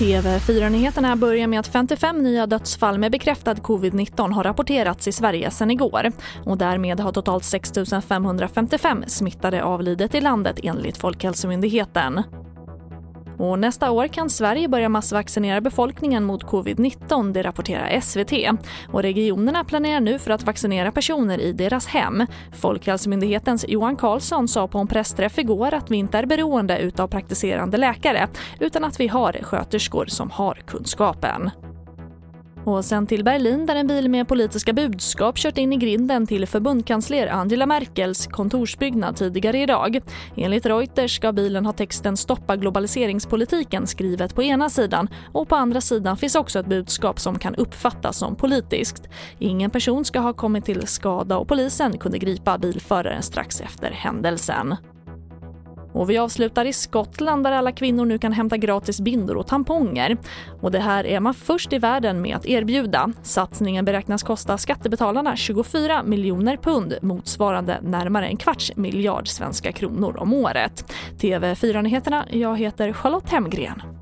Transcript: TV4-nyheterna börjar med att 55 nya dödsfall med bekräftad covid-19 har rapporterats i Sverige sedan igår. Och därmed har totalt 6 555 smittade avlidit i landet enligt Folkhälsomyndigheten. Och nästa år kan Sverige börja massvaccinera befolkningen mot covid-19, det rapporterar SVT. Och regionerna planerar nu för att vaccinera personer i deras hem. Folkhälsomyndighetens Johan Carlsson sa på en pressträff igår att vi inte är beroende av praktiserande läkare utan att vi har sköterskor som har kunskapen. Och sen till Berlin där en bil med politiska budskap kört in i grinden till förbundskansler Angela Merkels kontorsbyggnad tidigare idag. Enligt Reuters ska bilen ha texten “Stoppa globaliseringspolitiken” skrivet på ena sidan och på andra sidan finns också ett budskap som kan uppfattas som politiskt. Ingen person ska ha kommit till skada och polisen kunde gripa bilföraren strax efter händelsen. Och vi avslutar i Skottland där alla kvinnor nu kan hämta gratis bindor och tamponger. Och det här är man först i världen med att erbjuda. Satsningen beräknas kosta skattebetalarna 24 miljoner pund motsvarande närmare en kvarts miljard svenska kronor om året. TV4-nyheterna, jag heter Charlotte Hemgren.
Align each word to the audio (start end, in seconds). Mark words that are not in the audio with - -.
TV4-nyheterna 0.00 1.16
börjar 1.16 1.46
med 1.46 1.60
att 1.60 1.66
55 1.66 2.22
nya 2.22 2.46
dödsfall 2.46 2.98
med 2.98 3.12
bekräftad 3.12 3.54
covid-19 3.54 4.32
har 4.32 4.44
rapporterats 4.44 5.08
i 5.08 5.12
Sverige 5.12 5.50
sedan 5.50 5.70
igår. 5.70 6.12
Och 6.44 6.58
därmed 6.58 7.00
har 7.00 7.12
totalt 7.12 7.44
6 7.44 7.72
555 8.08 9.04
smittade 9.06 9.64
avlidit 9.64 10.14
i 10.14 10.20
landet 10.20 10.60
enligt 10.62 10.96
Folkhälsomyndigheten. 10.96 12.22
Och 13.40 13.58
nästa 13.58 13.90
år 13.90 14.06
kan 14.06 14.30
Sverige 14.30 14.68
börja 14.68 14.88
massvaccinera 14.88 15.60
befolkningen 15.60 16.24
mot 16.24 16.44
covid-19, 16.44 17.32
det 17.32 17.42
rapporterar 17.42 18.00
SVT. 18.00 18.32
Och 18.92 19.02
regionerna 19.02 19.64
planerar 19.64 20.00
nu 20.00 20.18
för 20.18 20.30
att 20.30 20.42
vaccinera 20.42 20.92
personer 20.92 21.40
i 21.40 21.52
deras 21.52 21.86
hem. 21.86 22.26
Folkhälsomyndighetens 22.52 23.64
Johan 23.68 23.96
Carlsson 23.96 24.48
sa 24.48 24.68
på 24.68 24.78
en 24.78 24.86
pressträff 24.86 25.38
igår 25.38 25.74
att 25.74 25.90
vi 25.90 25.96
inte 25.96 26.18
är 26.18 26.26
beroende 26.26 26.90
av 26.96 27.08
praktiserande 27.08 27.76
läkare 27.76 28.28
utan 28.58 28.84
att 28.84 29.00
vi 29.00 29.08
har 29.08 29.32
sköterskor 29.42 30.06
som 30.06 30.30
har 30.30 30.54
kunskapen. 30.66 31.50
Och 32.64 32.84
sen 32.84 33.06
till 33.06 33.24
Berlin 33.24 33.66
där 33.66 33.76
en 33.76 33.86
bil 33.86 34.08
med 34.08 34.28
politiska 34.28 34.72
budskap 34.72 35.36
kört 35.36 35.58
in 35.58 35.72
i 35.72 35.76
grinden 35.76 36.26
till 36.26 36.46
förbundskansler 36.46 37.26
Angela 37.26 37.66
Merkels 37.66 38.26
kontorsbyggnad 38.26 39.16
tidigare 39.16 39.58
idag. 39.58 40.00
Enligt 40.36 40.66
Reuters 40.66 41.16
ska 41.16 41.32
bilen 41.32 41.66
ha 41.66 41.72
texten 41.72 42.16
“Stoppa 42.16 42.56
globaliseringspolitiken” 42.56 43.86
skrivet 43.86 44.34
på 44.34 44.42
ena 44.42 44.70
sidan 44.70 45.08
och 45.32 45.48
på 45.48 45.56
andra 45.56 45.80
sidan 45.80 46.16
finns 46.16 46.34
också 46.34 46.58
ett 46.58 46.66
budskap 46.66 47.20
som 47.20 47.38
kan 47.38 47.54
uppfattas 47.54 48.18
som 48.18 48.36
politiskt. 48.36 49.08
Ingen 49.38 49.70
person 49.70 50.04
ska 50.04 50.20
ha 50.20 50.32
kommit 50.32 50.64
till 50.64 50.86
skada 50.86 51.38
och 51.38 51.48
polisen 51.48 51.98
kunde 51.98 52.18
gripa 52.18 52.58
bilföraren 52.58 53.22
strax 53.22 53.60
efter 53.60 53.90
händelsen. 53.90 54.76
Och 55.92 56.10
vi 56.10 56.18
avslutar 56.18 56.64
i 56.64 56.72
Skottland 56.72 57.44
där 57.44 57.52
alla 57.52 57.72
kvinnor 57.72 58.04
nu 58.04 58.18
kan 58.18 58.32
hämta 58.32 58.56
gratis 58.56 59.00
bindor 59.00 59.36
och 59.36 59.46
tamponger. 59.46 60.16
Och 60.60 60.70
det 60.70 60.78
här 60.78 61.06
är 61.06 61.20
man 61.20 61.34
först 61.34 61.72
i 61.72 61.78
världen 61.78 62.22
med 62.22 62.36
att 62.36 62.46
erbjuda. 62.46 63.12
Satsningen 63.22 63.84
beräknas 63.84 64.22
kosta 64.22 64.58
skattebetalarna 64.58 65.36
24 65.36 66.02
miljoner 66.02 66.56
pund 66.56 66.94
motsvarande 67.02 67.78
närmare 67.82 68.26
en 68.26 68.36
kvarts 68.36 68.72
miljard 68.76 69.28
svenska 69.28 69.72
kronor 69.72 70.16
om 70.18 70.34
året. 70.34 70.92
TV4-nyheterna, 71.18 72.24
jag 72.30 72.58
heter 72.58 72.92
Charlotte 72.92 73.30
Hemgren. 73.30 73.99